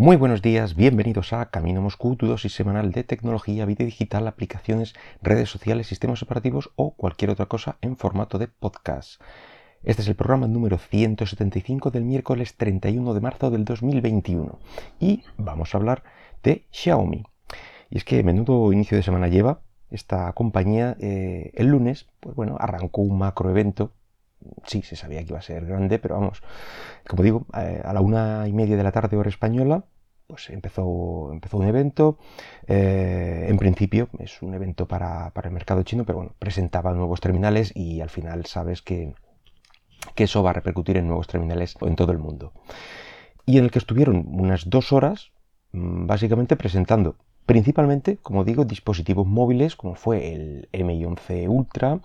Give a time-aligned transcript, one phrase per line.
[0.00, 4.94] Muy buenos días, bienvenidos a Camino Moscú, tu dosis semanal de tecnología, vida digital, aplicaciones,
[5.22, 9.20] redes sociales, sistemas operativos o cualquier otra cosa en formato de podcast.
[9.82, 14.60] Este es el programa número 175 del miércoles 31 de marzo del 2021
[15.00, 16.04] y vamos a hablar
[16.44, 17.24] de Xiaomi.
[17.90, 20.96] Y es que menudo inicio de semana lleva esta compañía.
[21.00, 23.90] Eh, el lunes, pues bueno, arrancó un macroevento
[24.64, 26.42] sí, se sabía que iba a ser grande, pero vamos,
[27.06, 29.84] como digo, eh, a la una y media de la tarde hora española,
[30.26, 32.18] pues empezó, empezó un evento.
[32.66, 37.72] Eh, en principio es un evento para, el mercado chino, pero bueno, presentaba nuevos terminales
[37.74, 39.14] y al final sabes que,
[40.14, 42.52] que eso va a repercutir en nuevos terminales en todo el mundo.
[43.46, 45.32] Y en el que estuvieron unas dos horas,
[45.72, 51.98] mm, básicamente presentando principalmente, como digo, dispositivos móviles, como fue el M11 Ultra,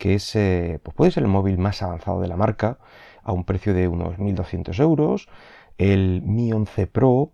[0.00, 2.78] que es, eh, pues puede ser el móvil más avanzado de la marca,
[3.22, 5.28] a un precio de unos 1.200 euros.
[5.78, 7.32] El Mi 11 Pro,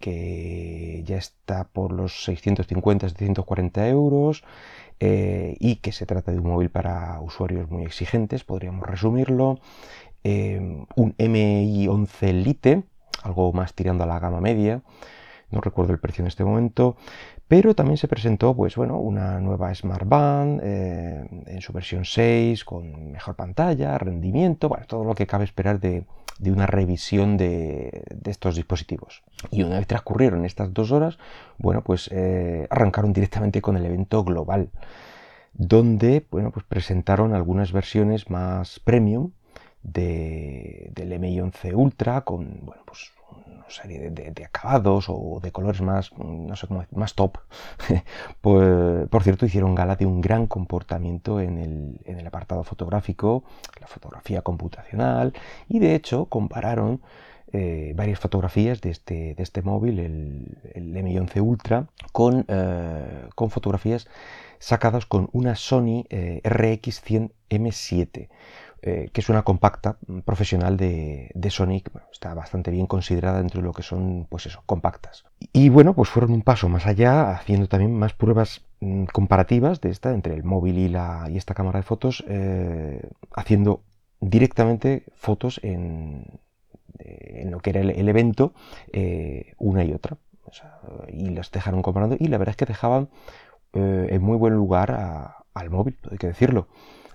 [0.00, 4.42] que ya está por los 650-740 euros.
[4.98, 9.60] Eh, y que se trata de un móvil para usuarios muy exigentes, podríamos resumirlo.
[10.24, 12.84] Eh, un MI 11 Lite,
[13.22, 14.82] algo más tirando a la gama media,
[15.50, 16.96] no recuerdo el precio en este momento,
[17.48, 22.64] pero también se presentó pues, bueno, una nueva Smart Band eh, en su versión 6
[22.64, 26.04] con mejor pantalla, rendimiento, bueno, todo lo que cabe esperar de,
[26.44, 29.22] una revisión de, estos dispositivos.
[29.50, 31.18] Y una vez transcurrieron estas dos horas,
[31.58, 34.70] bueno, pues eh, arrancaron directamente con el evento global,
[35.54, 39.30] donde bueno, pues presentaron algunas versiones más premium
[39.84, 43.12] del MI11 Ultra con bueno, pues
[43.68, 47.38] serie de, acabados o de colores más, no sé cómo más top,
[48.40, 51.58] pues, por cierto, hicieron gala de un gran comportamiento en
[52.04, 53.44] el, apartado fotográfico,
[53.80, 55.32] la fotografía computacional,
[55.68, 57.00] y de hecho compararon
[57.52, 63.50] eh, varias fotografías de este, de este móvil, el, el M11 Ultra, con, eh, con
[63.50, 64.08] fotografías
[64.58, 68.28] sacadas con una Sony eh, RX100 M7
[68.82, 73.60] eh, que es una compacta mm, profesional de, de Sonic, está bastante bien considerada dentro
[73.60, 75.24] de lo que son, pues eso, compactas.
[75.52, 79.90] Y bueno, pues fueron un paso más allá, haciendo también más pruebas mm, comparativas de
[79.90, 83.82] esta entre el móvil y, la, y esta cámara de fotos, eh, haciendo
[84.20, 86.38] directamente fotos en,
[86.98, 88.52] eh, en, lo que era el, evento,
[89.58, 90.18] una y otra.
[91.08, 93.08] y las dejaron comparando y la verdad es que dejaban
[93.72, 96.68] en muy buen lugar al móvil, hay que decirlo.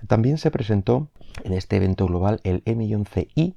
[0.08, 1.08] También se presentó
[1.44, 3.54] en este evento global el M11i,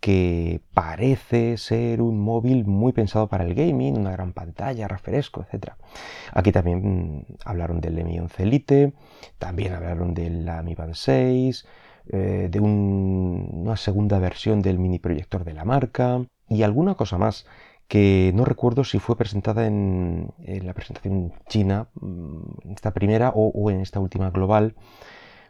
[0.00, 5.72] que parece ser un móvil muy pensado para el gaming, una gran pantalla, refresco, etc.
[6.32, 8.92] Aquí también mm, hablaron del M11 Elite,
[9.38, 11.66] también hablaron del Mi Band 6,
[12.12, 17.46] eh, de una segunda versión del mini proyector de la marca y alguna cosa más
[17.88, 23.80] que no recuerdo si fue presentada en, la presentación china, mm, esta primera o en
[23.80, 24.74] esta última global,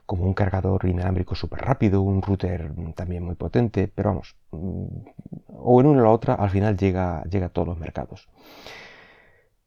[0.07, 4.87] como un cargador inalámbrico súper rápido, un router también muy potente, pero vamos, mm,
[5.49, 8.29] o en una o la otra, al final llega, llega a todos los mercados.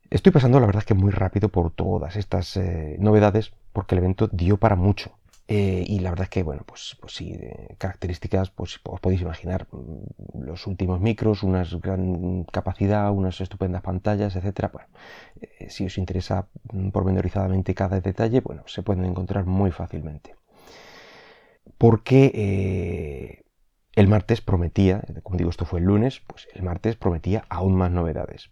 [0.10, 4.30] Estoy pasando, la verdad, que muy rápido por todas estas eh, novedades, porque el evento
[4.32, 5.12] dio para mucho.
[5.50, 7.40] Eh, y la verdad es que, bueno, pues, pues sí,
[7.78, 14.36] características, pues os podéis imaginar, mm, los últimos micros, una gran capacidad, unas estupendas pantallas,
[14.36, 14.70] etcétera.
[14.74, 14.90] Bueno,
[15.42, 20.36] eh, si os interesa mm, pormenorizadamente cada detalle, bueno, se pueden encontrar muy fácilmente.
[21.78, 23.44] Porque eh,
[23.96, 27.92] el martes prometía, como digo, esto fue el lunes, pues el martes prometía aún más
[27.92, 28.50] novedades.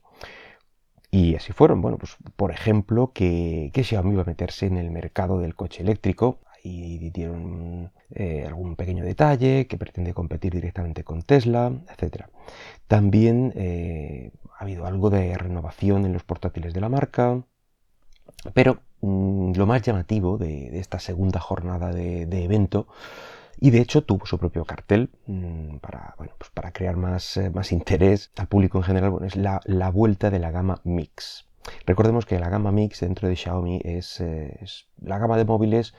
[1.12, 1.82] Y así fueron.
[1.82, 5.82] Bueno, pues por ejemplo, que, que Xiaomi iba a meterse en el mercado del coche
[5.84, 12.26] eléctrico y dieron eh, algún pequeño detalle que pretende competir directamente con Tesla, etc.
[12.88, 17.44] También eh, ha habido algo de renovación en los portátiles de la marca,
[18.54, 22.88] pero mm, lo más llamativo de, esta segunda jornada de, evento
[23.62, 27.52] y de hecho tuvo su propio cartel mm, para, bueno, pues para crear más, eh,
[27.52, 29.20] más, interés al público en general.
[29.24, 31.46] Es la, la, vuelta de la gama Mix.
[31.86, 34.20] Recordemos que la gama Mix dentro de Xiaomi es
[35.00, 35.94] la gama de móviles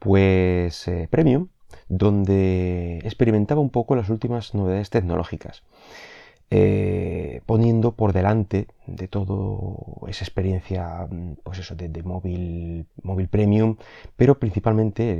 [0.00, 1.48] pues eh, Premium,
[1.88, 5.62] donde experimentaba un poco las últimas novedades tecnológicas,
[6.50, 9.76] eh, poniendo por delante de todo
[10.08, 13.76] esa experiencia, mm, pues eso, de, móvil, móvil premium,
[14.16, 15.12] pero principalmente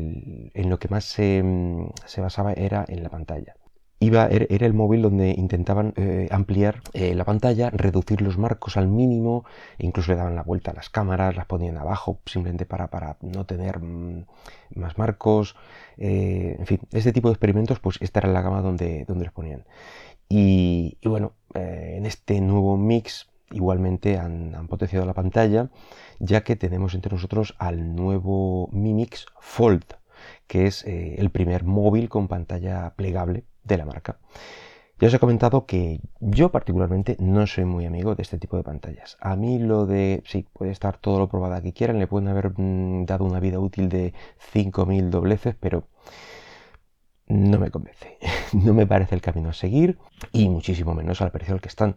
[0.55, 3.55] en lo que más se, mm, se basaba era en la pantalla
[4.00, 8.88] iba, era el móvil donde intentaban eh, ampliar eh, la pantalla, reducir los marcos al
[8.88, 9.44] mínimo,
[9.79, 13.44] incluso le daban la vuelta a las cámaras, las ponían abajo simplemente para, para no
[13.44, 14.25] tener mm,
[14.75, 15.55] más marcos.
[15.99, 19.35] Eh, en fin, este tipo de experimentos, pues esta era la gama donde, donde los
[19.35, 19.64] ponían.
[20.31, 25.70] Y, bueno, en este nuevo mix igualmente han, potenciado la pantalla,
[26.20, 29.85] ya que tenemos entre nosotros al nuevo Mi Mix Fold,
[30.47, 34.19] que es el primer móvil con pantalla plegable de la marca.
[35.01, 38.62] Ya os he comentado que yo particularmente no soy muy amigo de este tipo de
[38.62, 39.17] pantallas.
[39.21, 42.53] A mí lo de, sí, puede estar todo lo probada que quieran, le pueden haber
[42.55, 44.12] mm, dado una vida útil de
[44.53, 45.89] 5.000 dobleces, pero
[47.29, 48.19] no me convence.
[48.53, 49.99] no me parece el camino a seguir
[50.33, 51.97] y muchísimo menos al precio al que están.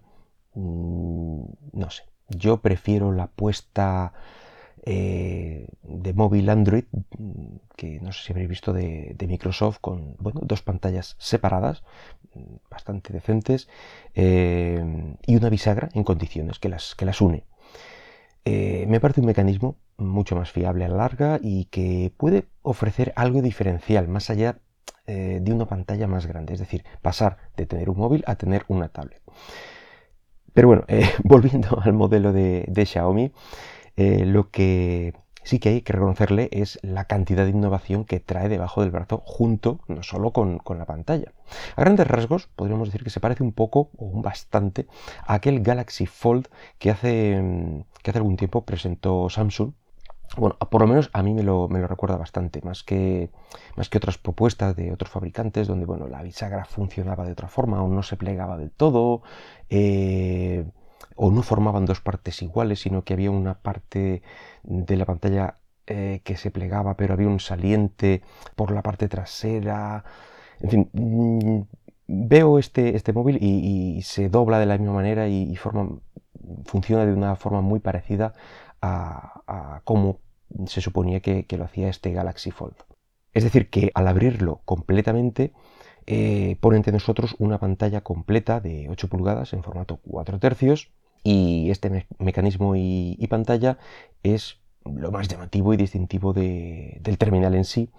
[0.53, 1.43] Mm,
[1.73, 2.03] no sé.
[2.29, 4.13] Yo prefiero la apuesta
[4.85, 6.83] eh, de móvil Android,
[7.77, 11.83] que no sé si habréis visto de, Microsoft, con dos pantallas separadas,
[12.69, 13.69] bastante decentes,
[14.13, 17.45] eh, y una bisagra en condiciones que las, que las une.
[18.43, 23.13] Eh, me parece un mecanismo mucho más fiable a la larga y que puede ofrecer
[23.15, 24.59] algo diferencial, más allá
[25.05, 28.87] de una pantalla más grande, es decir, pasar de tener un móvil a tener una
[28.87, 29.21] tablet.
[30.53, 30.85] Pero bueno,
[31.25, 33.33] volviendo al modelo de Xiaomi,
[33.95, 35.13] eh, lo que
[35.43, 39.21] sí que hay que reconocerle es la cantidad de innovación que trae debajo del brazo
[39.25, 41.31] junto, no solo con, la pantalla.
[41.75, 44.87] A grandes rasgos podríamos decir que se parece un poco o un bastante
[45.25, 46.47] a aquel Galaxy Fold
[46.79, 49.73] que hace, mm, que hace algún tiempo presentó Samsung.
[50.37, 53.29] Bueno, por lo menos a mí me lo, recuerda bastante, más que,
[53.75, 57.83] más que otras propuestas de otros fabricantes donde bueno, la bisagra funcionaba de otra forma
[57.83, 59.21] o no se plegaba del todo.
[59.69, 60.65] Eh,
[61.15, 64.21] o no formaban dos partes iguales, sino que había una parte
[64.63, 65.57] de la pantalla
[65.87, 68.21] eh, que se plegaba, pero había un saliente
[68.55, 70.03] por la parte trasera.
[70.59, 71.61] En fin, mm,
[72.07, 75.99] veo este, este móvil y, se dobla de la misma manera y, forma,
[76.65, 78.33] funciona de una forma muy parecida
[78.81, 80.19] a, a cómo
[80.67, 82.75] se suponía que, lo hacía este Galaxy Fold.
[83.33, 85.53] Es decir, que al abrirlo completamente,
[86.07, 90.91] eh, pone entre nosotros una pantalla completa de 8 pulgadas en formato 4 tercios
[91.23, 93.77] y este mecanismo y, pantalla
[94.23, 97.89] es lo más llamativo y distintivo del terminal en sí.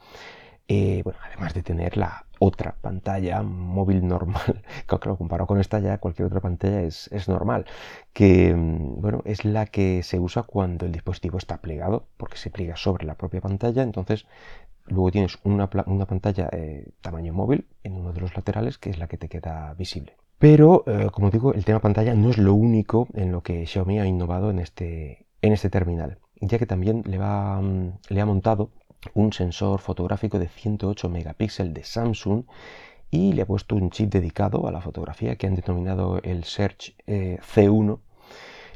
[0.68, 5.78] Eh, bueno, además de tener la otra pantalla móvil normal, que lo comparo con esta
[5.80, 7.64] ya, cualquier otra pantalla es, normal,
[8.12, 12.50] que mm, bueno, es la que se usa cuando el dispositivo está plegado, porque se
[12.50, 14.26] pliega sobre la propia pantalla, entonces
[14.86, 19.08] luego tienes una, pantalla eh, tamaño móvil en uno de los laterales, que es la
[19.08, 20.16] que te queda visible.
[20.38, 24.00] Pero, eh, como digo, el tema pantalla no es lo único en lo que Xiaomi
[24.00, 28.26] ha innovado en este, en este terminal, ya que también le, va, mm, le ha
[28.26, 28.70] montado
[29.12, 32.44] un sensor fotográfico de 108 megapíxeles de Samsung
[33.10, 36.94] y le ha puesto un chip dedicado a la fotografía que han denominado el Search
[37.06, 38.00] eh, C1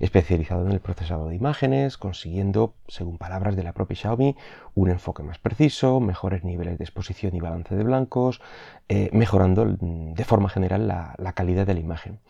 [0.01, 4.37] especializado en el procesado de imágenes, consiguiendo, según palabras de la propia Xiaomi,
[4.75, 8.41] un enfoque más preciso, mejores niveles de exposición y balance de blancos,
[8.89, 12.21] eh, mejorando mm, de forma general la, la, calidad de la imagen.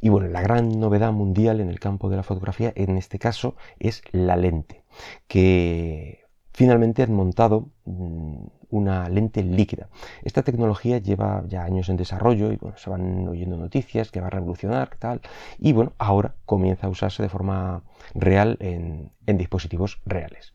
[0.00, 3.54] Y bueno, la gran novedad mundial en el campo de la fotografía en este caso
[3.78, 4.82] es la lente,
[5.28, 6.21] que
[6.52, 9.88] finalmente han montado mm, una lente líquida.
[10.22, 14.28] Esta tecnología lleva ya años en desarrollo y bueno, se van oyendo noticias que va
[14.28, 15.20] a revolucionar, tal,
[15.58, 17.82] y bueno, ahora comienza a usarse de forma
[18.14, 20.52] real en, dispositivos reales.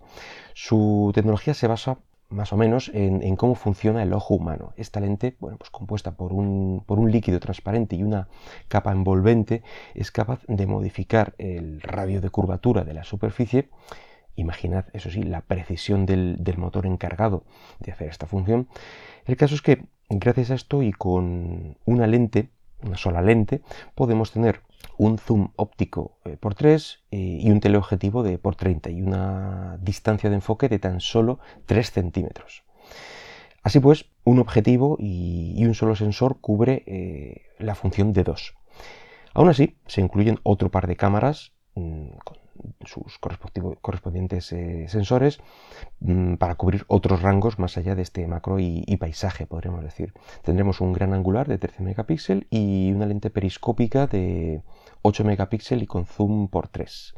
[0.53, 1.97] Su tecnología se basa
[2.29, 4.73] más o menos en, cómo funciona el ojo humano.
[4.77, 8.27] Esta lente, bueno, pues compuesta por un, por un líquido transparente y una
[8.67, 9.63] capa envolvente,
[9.95, 13.69] es capaz de modificar el radio de curvatura de la superficie
[14.37, 17.43] Imaginad, eso sí, la precisión del, motor encargado
[17.79, 18.67] de hacer esta función.
[19.25, 22.51] El caso es que gracias a esto y con una lente,
[22.83, 23.61] una sola lente,
[23.95, 24.61] podemos tener
[24.95, 29.79] un zoom óptico eh, por 3 eh, y un teleobjetivo de por 30 y una
[29.81, 32.63] distancia de enfoque de tan solo 3 centímetros.
[33.63, 38.55] Así pues, un objetivo y, un solo sensor cubre eh, la función de dos.
[39.33, 42.37] Aún así, se incluyen otro par de cámaras mm, con
[42.85, 45.39] sus correspondientes eh, sensores
[45.99, 50.13] mm, para cubrir otros rangos más allá de este macro y, paisaje, podríamos decir.
[50.43, 54.61] Tendremos un gran angular de 13 megapíxeles y una lente periscópica de
[55.01, 57.13] 8 megapíxeles y con zoom por 3.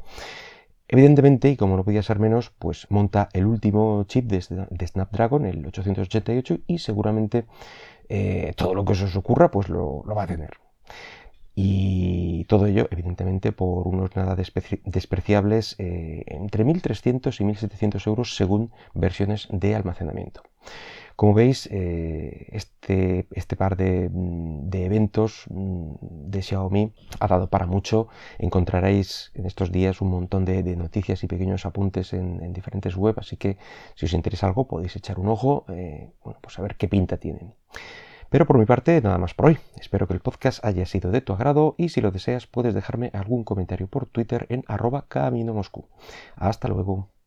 [0.88, 5.64] Evidentemente, y como no podía ser menos, pues monta el último chip de, Snapdragon, el
[5.66, 7.46] 888, y seguramente
[8.08, 10.50] eh, todo lo que os ocurra, pues lo va a tener.
[12.44, 19.48] Todo ello, evidentemente, por unos nada despreciables eh, entre 1.300 y 1.700 euros según versiones
[19.50, 20.42] de almacenamiento.
[21.20, 24.04] Como veis, eh, este, este, par de,
[24.72, 28.08] eventos mm, de Xiaomi ha dado para mucho.
[28.38, 33.36] Encontraréis en estos días un montón de, noticias y pequeños apuntes en, diferentes webs, así
[33.36, 33.58] que
[33.96, 37.18] si os interesa algo podéis echar un ojo, eh, bueno, pues a ver qué pinta
[37.18, 37.52] tienen.
[38.30, 39.58] Pero por mi parte, nada más por hoy.
[39.78, 43.10] Espero que el podcast haya sido de tu agrado y si lo deseas puedes dejarme
[43.12, 45.86] algún comentario por Twitter en arroba camino Moscú.
[46.36, 47.10] Hasta luego.